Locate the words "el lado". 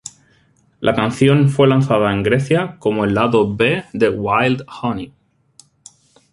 3.05-3.55